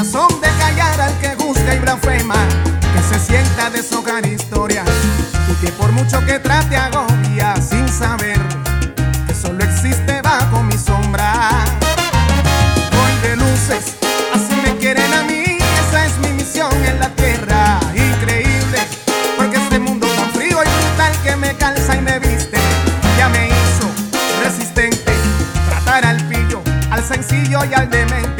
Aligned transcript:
razón 0.00 0.40
de 0.40 0.48
callar 0.58 0.98
al 0.98 1.18
que 1.18 1.34
gusta 1.34 1.74
y 1.74 1.78
blasfema, 1.78 2.34
que 2.94 3.02
se 3.02 3.20
sienta 3.20 3.66
a 3.66 3.70
deshojar 3.70 4.24
historias, 4.24 4.88
y 5.46 5.52
que 5.62 5.70
por 5.72 5.92
mucho 5.92 6.24
que 6.24 6.38
trate 6.38 6.74
agobia 6.74 7.54
sin 7.56 7.86
saber 7.86 8.40
que 9.26 9.34
solo 9.34 9.62
existe 9.62 10.22
bajo 10.22 10.62
mi 10.62 10.78
sombra. 10.78 11.50
Voy 12.96 13.28
de 13.28 13.36
luces, 13.36 13.96
así 14.34 14.54
me 14.64 14.74
quieren 14.78 15.12
a 15.12 15.22
mí, 15.24 15.58
esa 15.86 16.06
es 16.06 16.16
mi 16.20 16.32
misión 16.32 16.72
en 16.82 16.98
la 16.98 17.10
tierra, 17.10 17.78
increíble, 17.94 18.78
porque 19.36 19.58
este 19.58 19.78
mundo 19.78 20.06
tan 20.16 20.32
frío 20.32 20.60
y 20.64 20.68
brutal 20.80 21.12
que 21.22 21.36
me 21.36 21.54
calza 21.56 21.94
y 21.94 22.00
me 22.00 22.18
viste, 22.20 22.56
ya 23.18 23.28
me 23.28 23.48
hizo 23.48 23.86
resistente, 24.42 25.12
tratar 25.68 26.06
al 26.06 26.26
pillo, 26.26 26.62
al 26.90 27.04
sencillo 27.04 27.60
y 27.70 27.74
al 27.74 27.90
demente. 27.90 28.39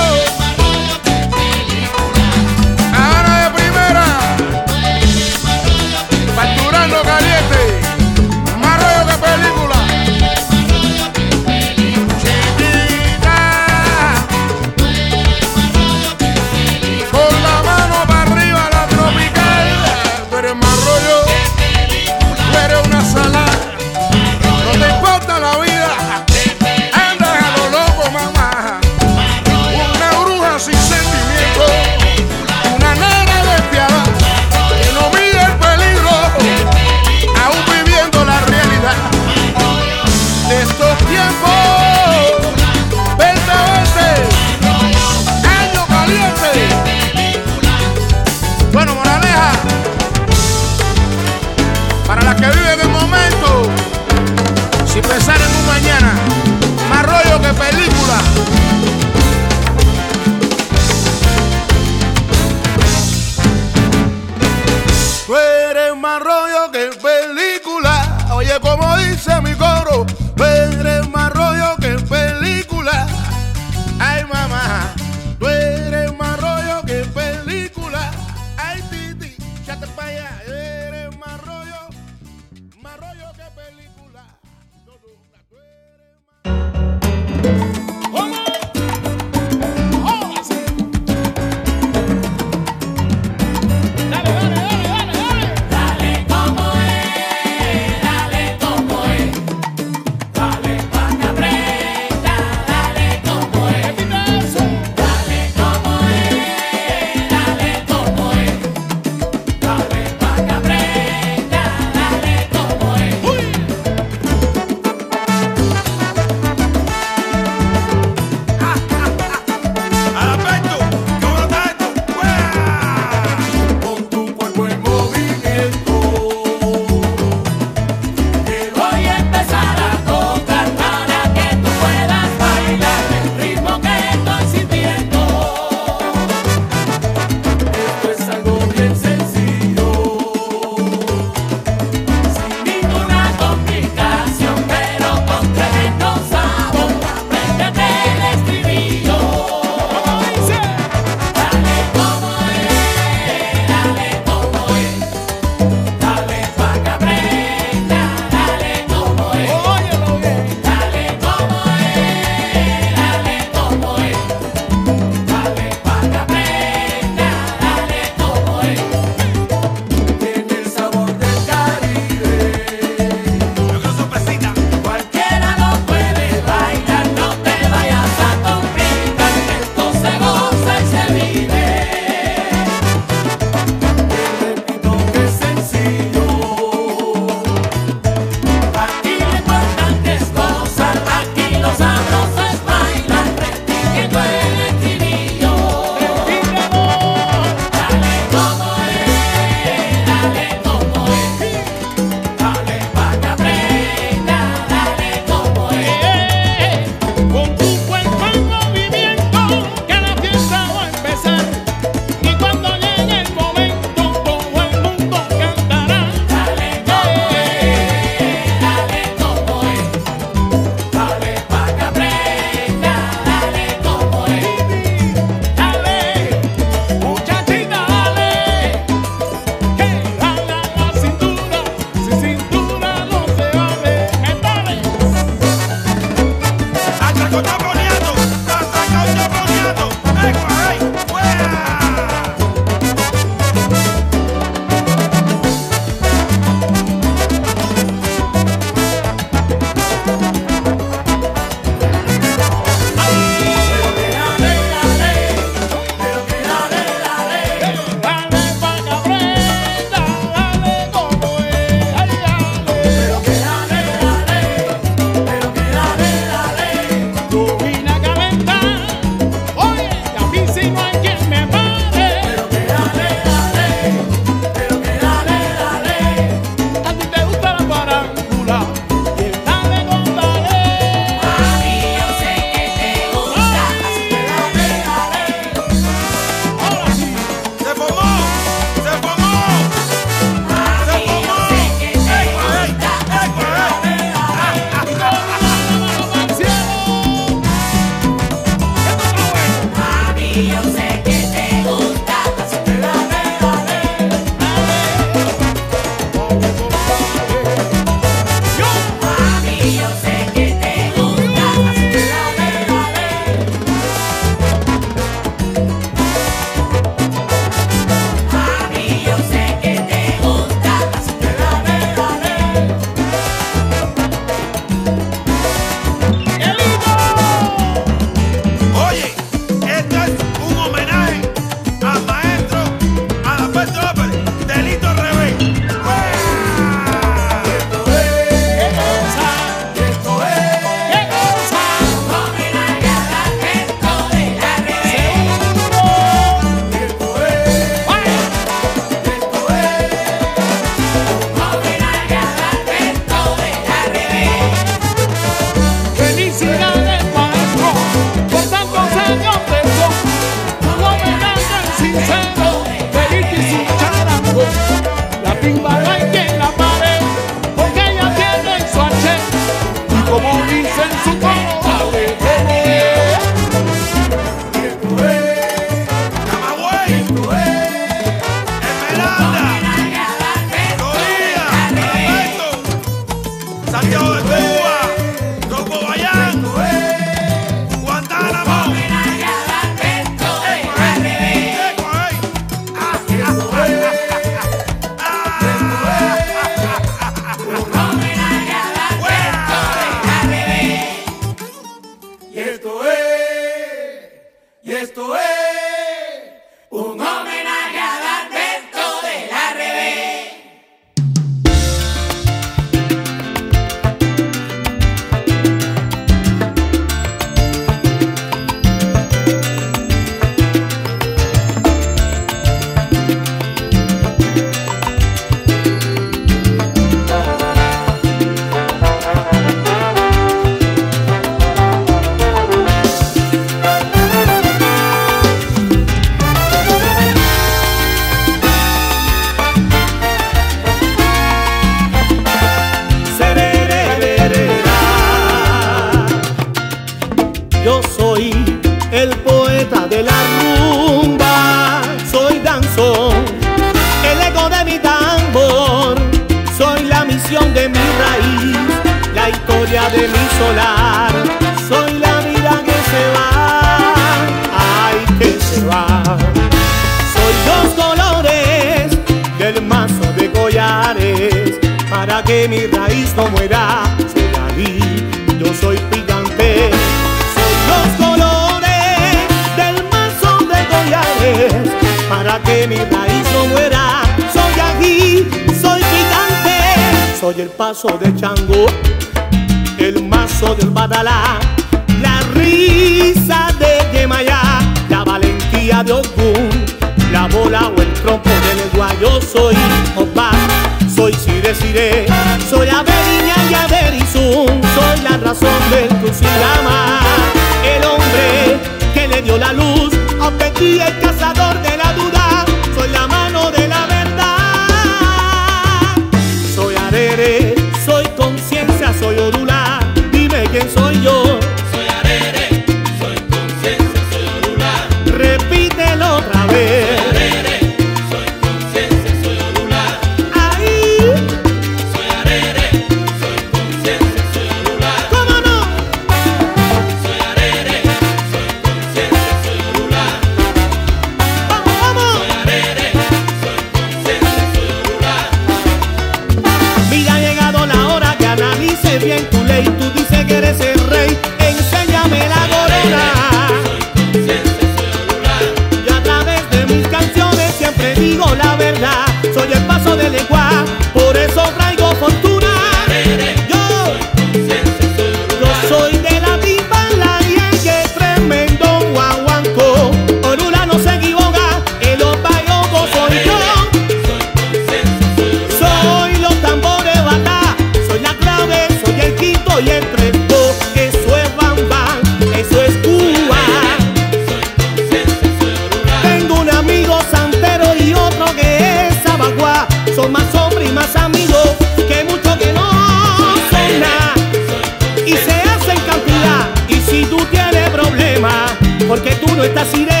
Porque 599.41 599.55
tú 599.55 600.00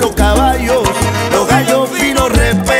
los 0.00 0.12
caballos, 0.12 0.82
los 1.30 1.46
gallos 1.46 1.88
finos 1.90 2.32
respetan. 2.32 2.79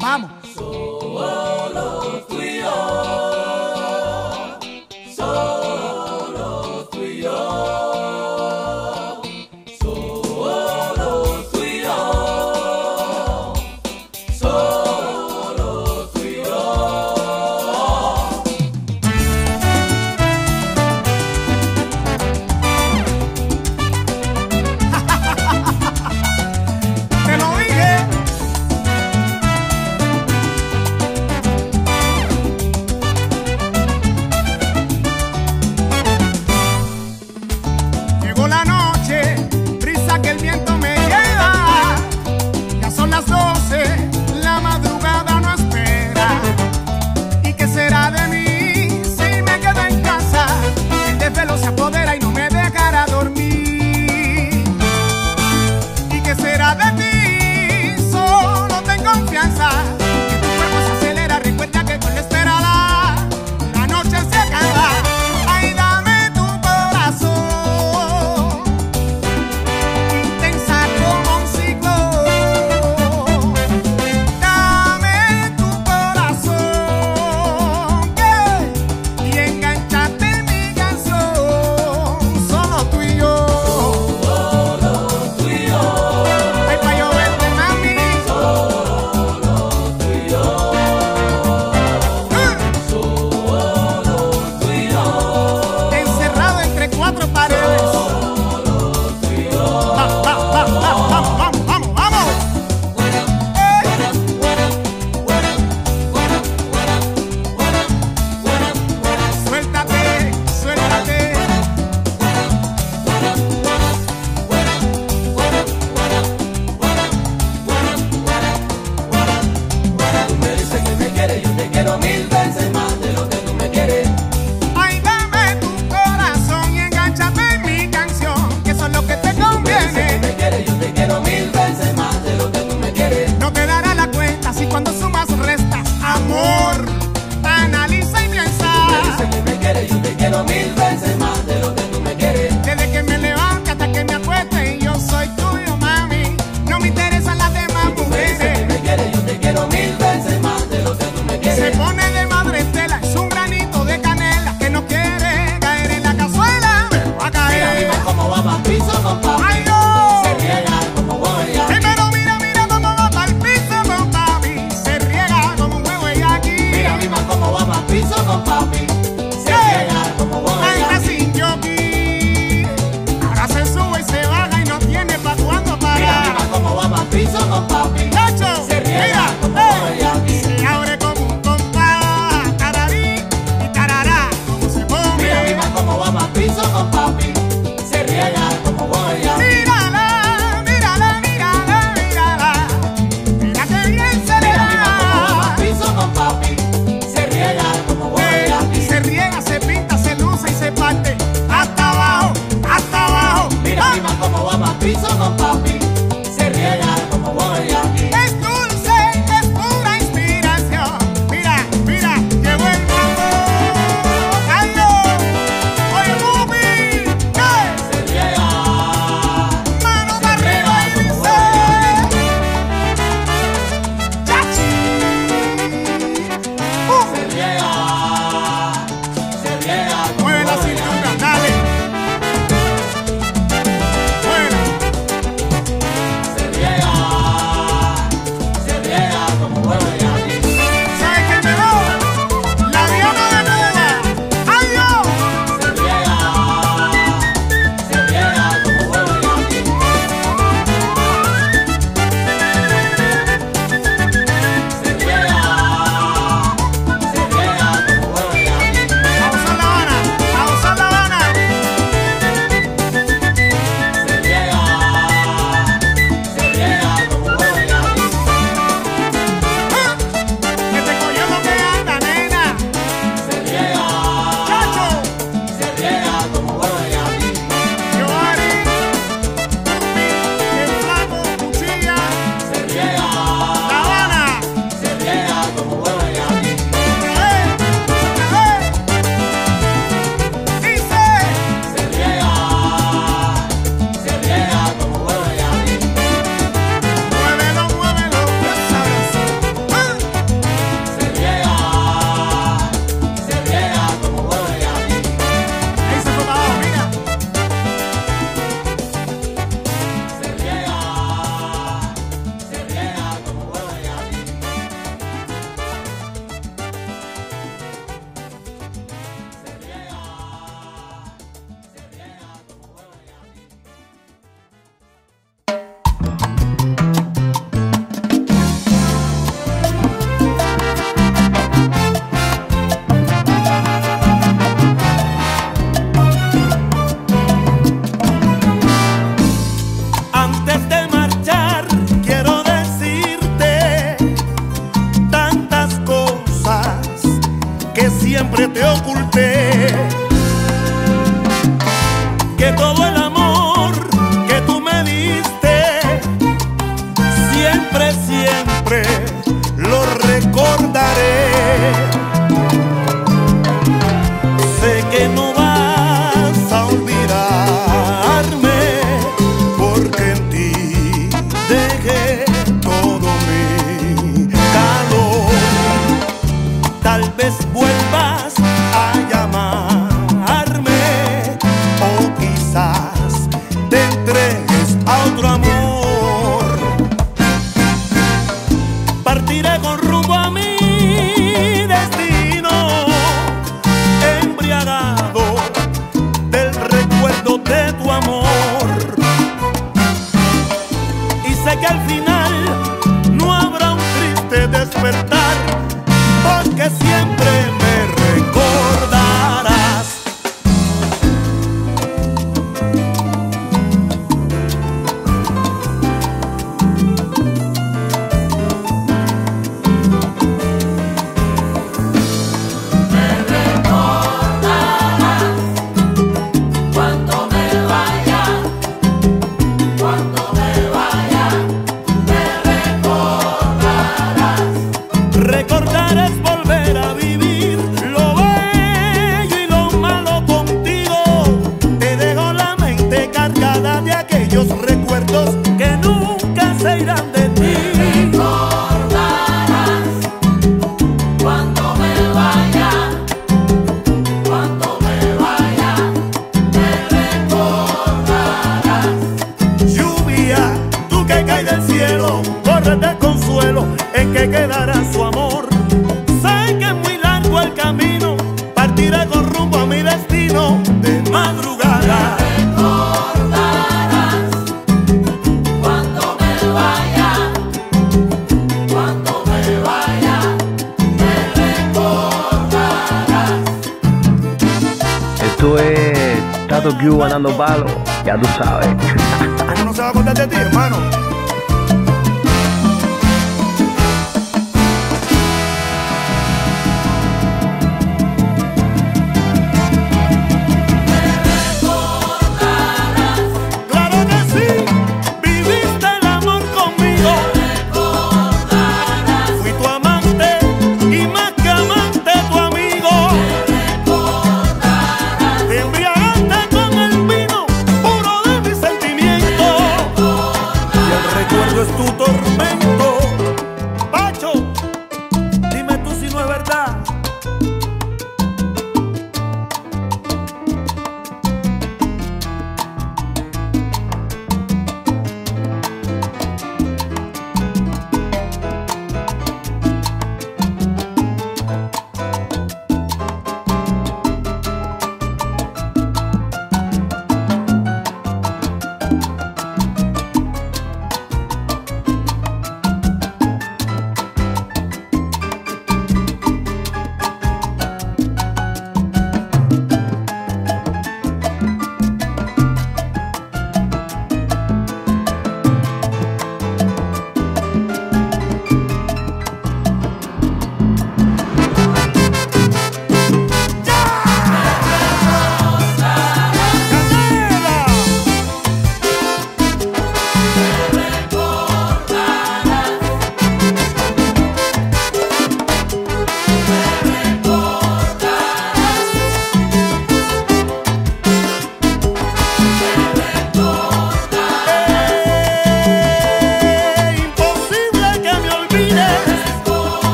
Vamos. 0.00 0.39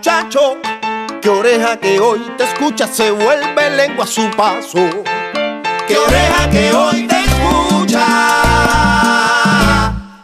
muchacho, 0.00 0.56
que 1.20 1.28
oreja 1.28 1.76
que 1.76 2.00
hoy 2.00 2.20
te 2.38 2.44
escucha 2.44 2.86
se 2.86 3.10
vuelve 3.10 3.68
lengua 3.68 4.04
a 4.04 4.06
su 4.06 4.30
paso. 4.30 4.78
Que 5.86 5.98
oreja 5.98 6.48
que 6.48 6.72
hoy 6.72 7.06
te 7.06 7.16
escucha 7.20 8.06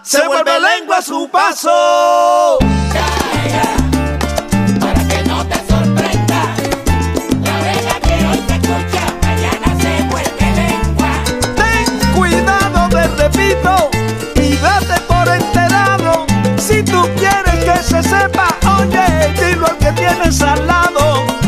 se 0.00 0.26
vuelve 0.26 0.60
lengua 0.60 0.96
a 0.96 1.02
su 1.02 1.28
paso. 1.28 2.65
que 19.86 19.92
tienes 19.92 20.42
al 20.42 20.66
lado. 20.66 21.45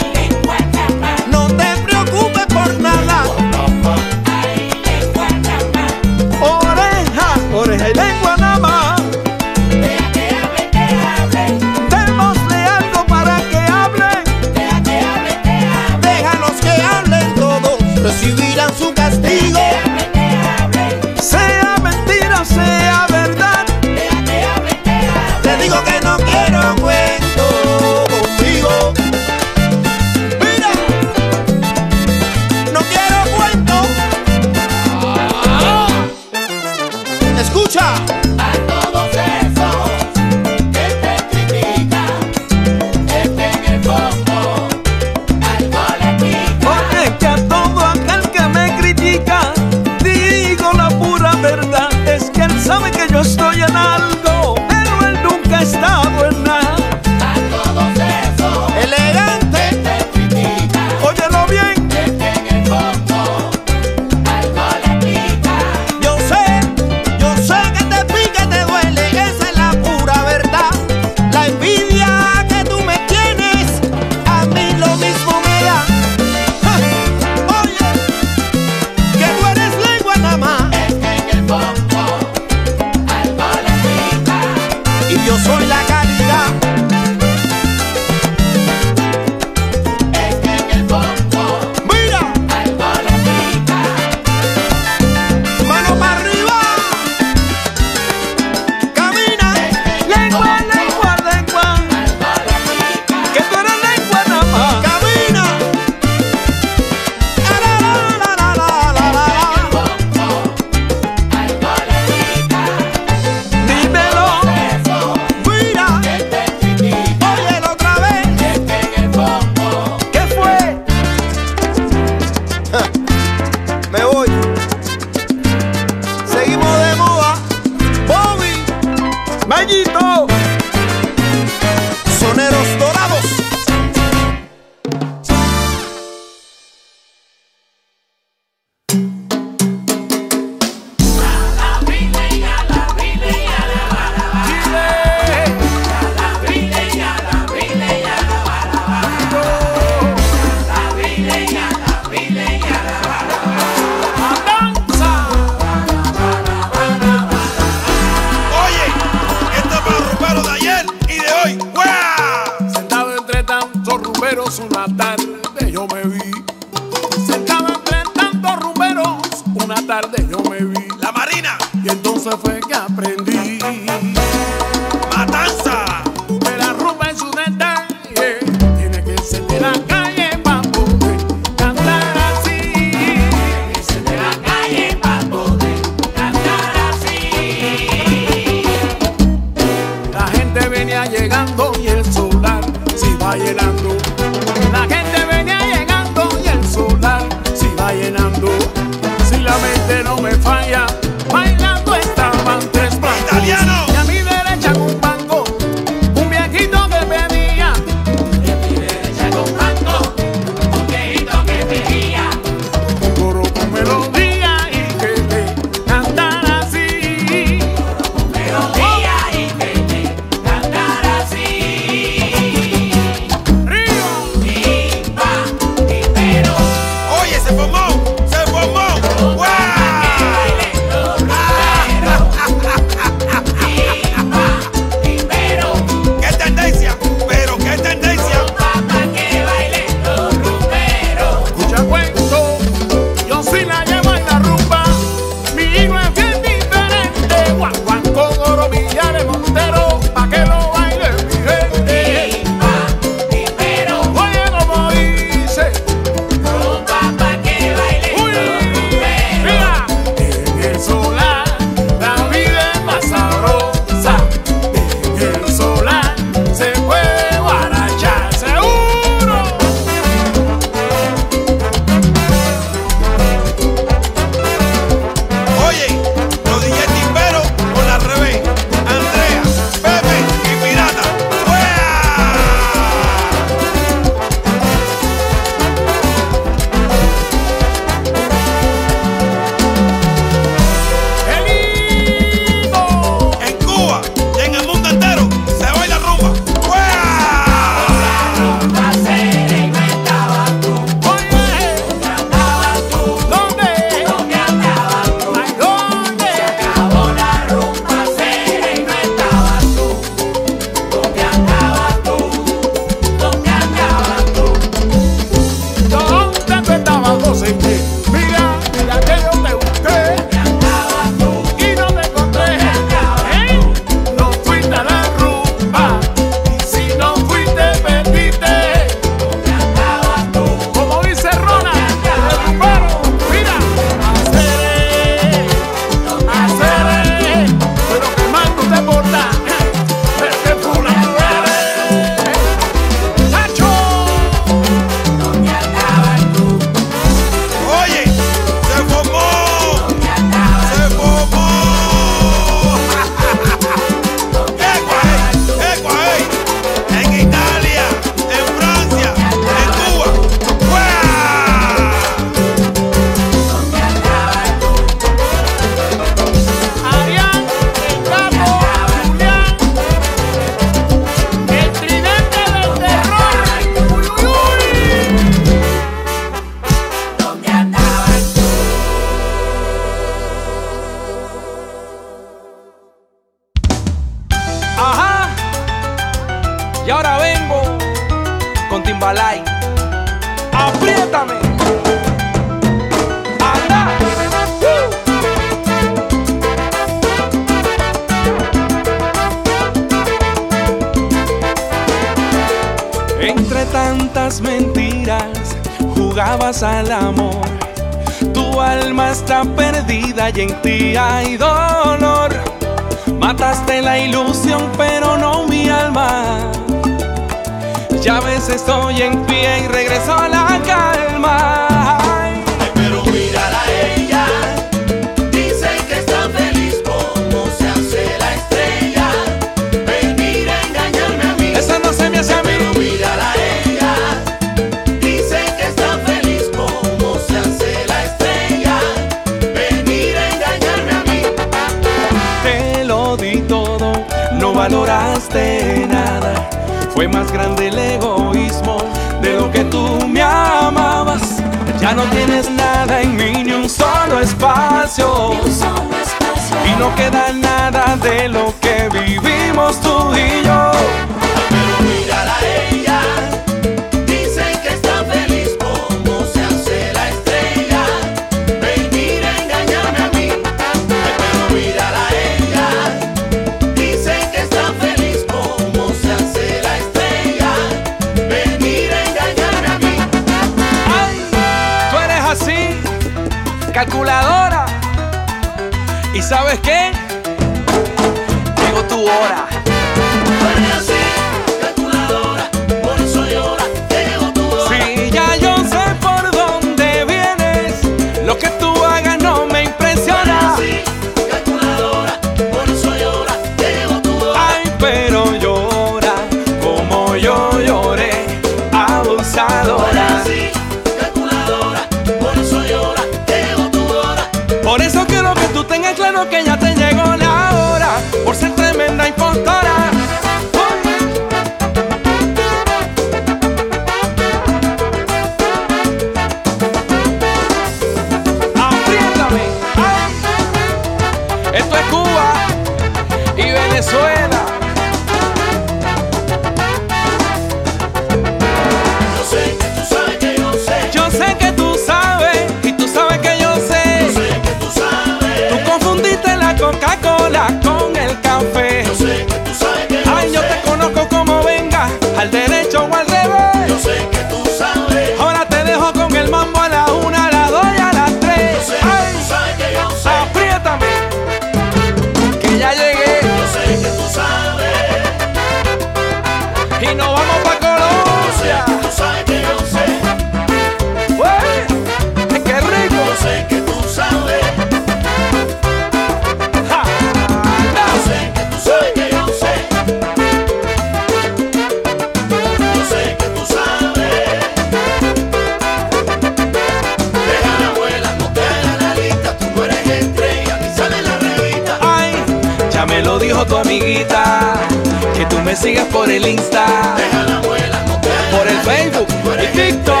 me 595.51 595.57
sigas 595.57 595.85
por 595.87 596.09
el 596.09 596.25
Insta, 596.25 596.95
Deja 596.95 597.23
la 597.23 597.37
abuela, 597.39 597.83
no 597.85 597.99
por 597.99 598.47
el 598.47 598.57
Facebook 598.59 599.07
y 599.43 599.57
TikTok. 599.57 600.00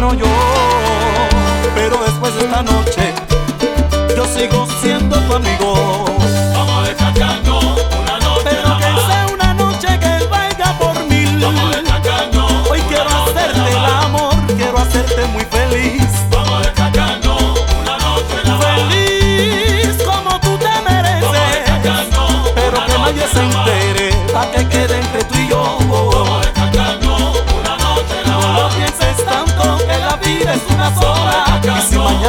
yo. 0.00 0.24
Pero 1.74 1.98
después 2.02 2.34
de 2.34 2.44
esta 2.44 2.62
noche, 2.62 3.12
yo 4.16 4.24
sigo 4.24 4.66
siendo 4.80 5.20
tu 5.20 5.34
amigo. 5.34 5.69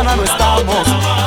mañana 0.03 0.15
no 0.15 0.23
estamos. 0.23 1.20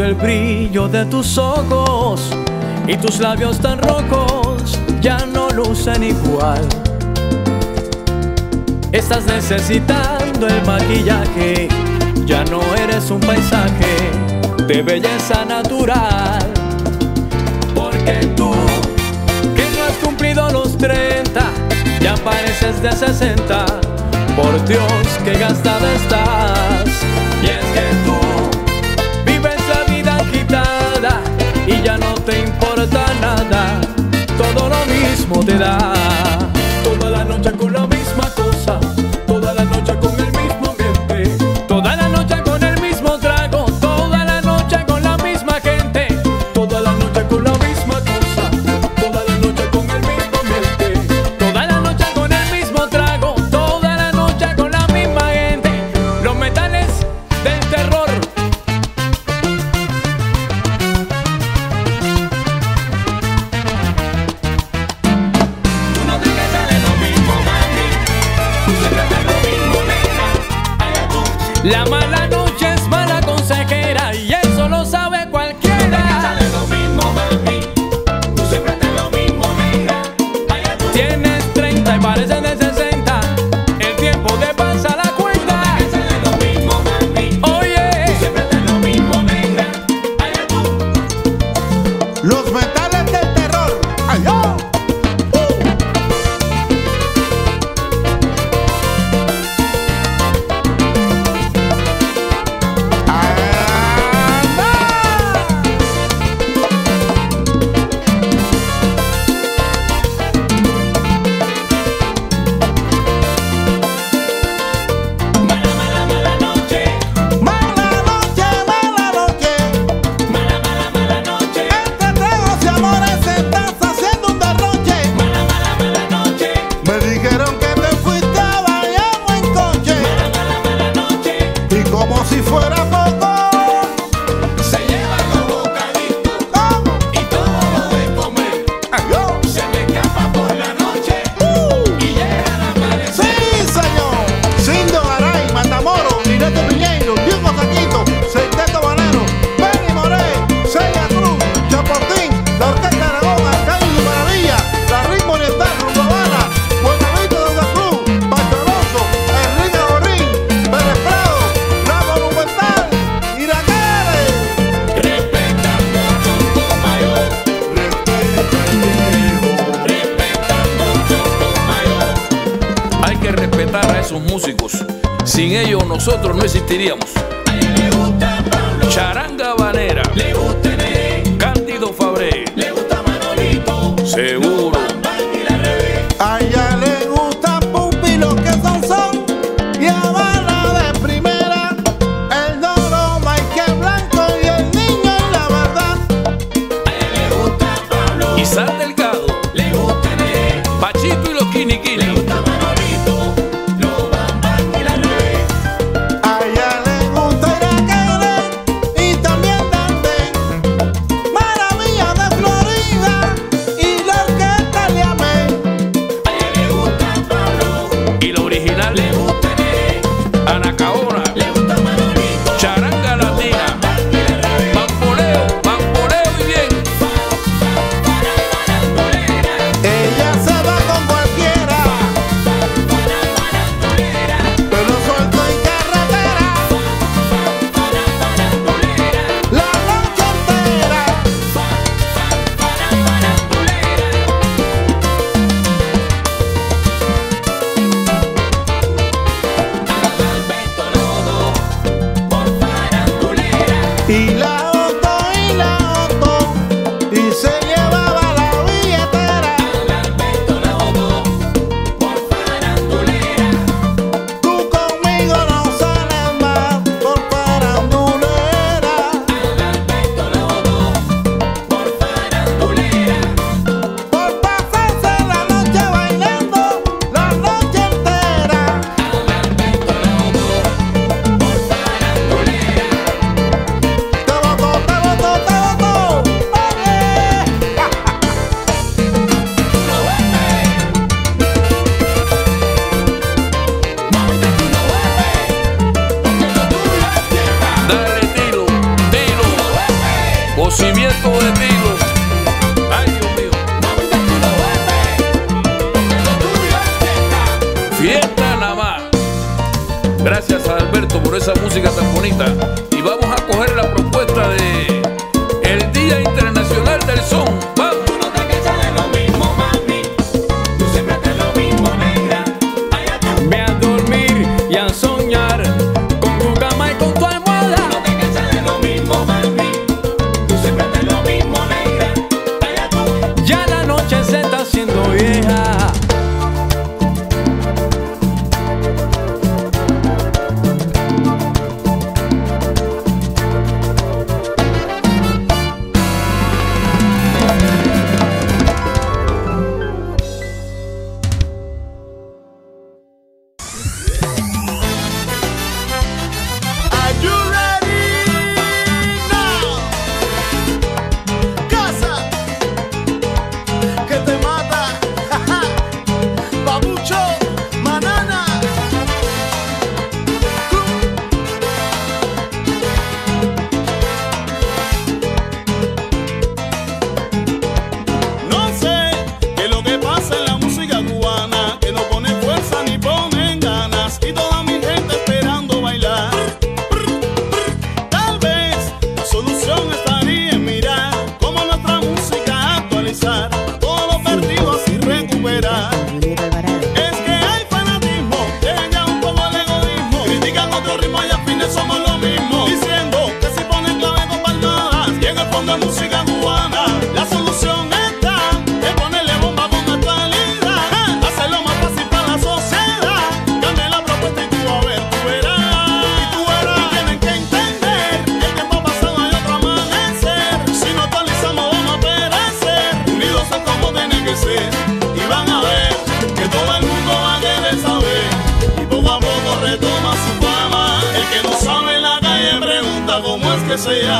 el 0.00 0.14
brillo 0.14 0.88
de 0.88 1.04
tus 1.04 1.36
ojos 1.36 2.30
y 2.86 2.96
tus 2.96 3.20
labios 3.20 3.58
tan 3.58 3.78
rojos 3.78 4.78
ya 5.02 5.26
no 5.26 5.50
lucen 5.50 6.02
igual. 6.02 6.66
Estás 8.90 9.24
necesitando 9.26 10.46
el 10.46 10.64
maquillaje, 10.64 11.68
ya 12.24 12.42
no 12.44 12.60
eres 12.76 13.10
un 13.10 13.20
paisaje 13.20 13.96
de 14.66 14.82
belleza 14.82 15.44
natural. 15.44 16.46
Porque 17.74 18.32
tú, 18.34 18.52
que 19.54 19.64
no 19.76 19.84
has 19.84 19.96
cumplido 20.02 20.50
los 20.50 20.78
30, 20.78 21.40
ya 22.00 22.14
pareces 22.16 22.82
de 22.82 22.92
60. 22.92 23.66
Por 24.36 24.64
Dios, 24.66 25.18
que 25.24 25.38
gastada 25.38 25.92
estás. 25.94 26.91
y 31.66 31.82
ya 31.82 31.96
no 31.96 32.14
te 32.14 32.40
importa 32.40 33.04
nada, 33.20 33.80
todo 34.36 34.68
lo 34.68 34.86
mismo 34.86 35.44
te 35.44 35.58
da. 35.58 36.01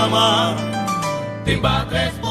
llama 0.03 0.57
Timbadres 1.45 2.19
é 2.19 2.22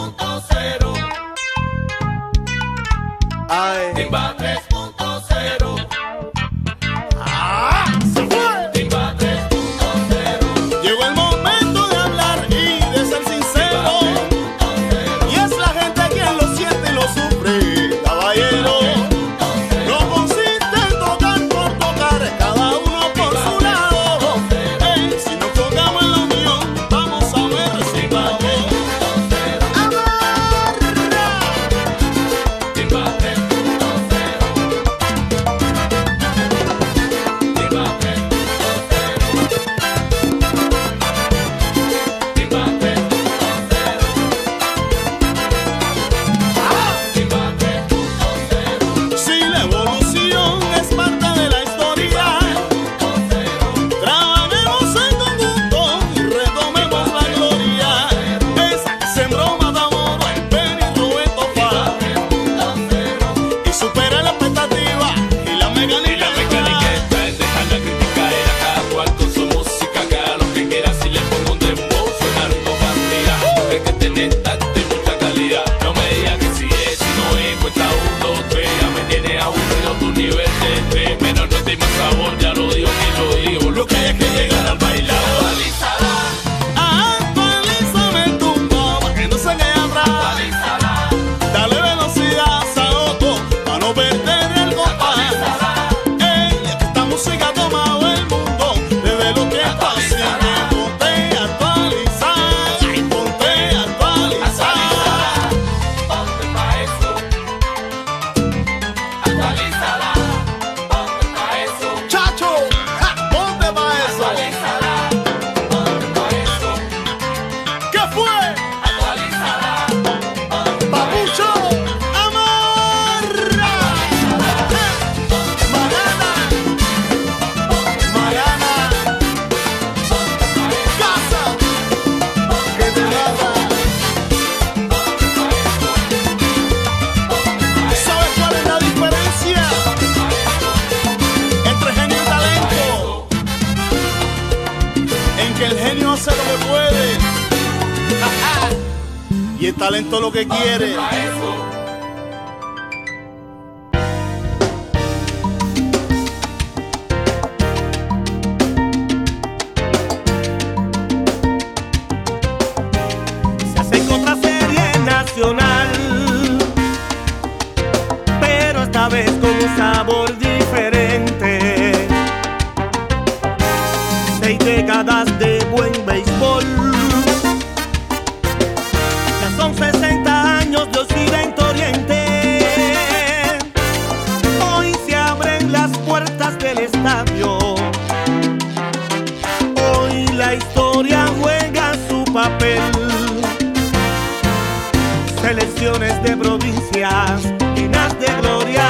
de 195.81 196.37
provincias 196.37 197.41
llenas 197.75 198.19
de 198.19 198.27
gloria 198.39 198.83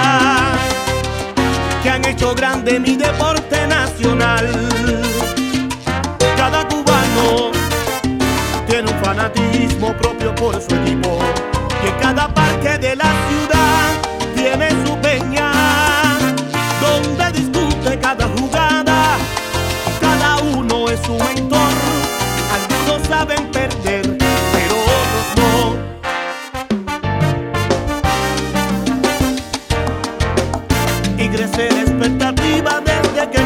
que 1.82 1.90
han 1.90 2.04
hecho 2.04 2.36
grande 2.36 2.82
mi 2.82 2.98
deporte 2.98 3.66
nacional. 3.66 4.46
Cada 6.36 6.68
cubano 6.68 7.52
tiene 8.68 8.92
un 8.92 9.00
fanatismo 9.02 9.94
propio 9.94 10.36
por 10.36 10.62
su 10.62 10.76
equipo 10.76 11.18
y 11.82 11.88
en 11.88 11.96
cada 12.02 12.28
parque 12.28 12.78
de 12.78 12.98
la 12.98 13.14
ciudad 13.30 13.92
tiene 14.36 14.72
su 14.86 14.98
peña 14.98 15.50
donde 16.82 17.32
discute 17.32 17.98
cada 18.00 18.28
jugada. 18.38 19.18
Cada 20.02 20.40
uno 20.40 20.90
es 20.90 21.00
su 21.06 21.16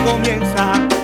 comienza. 0.06 0.94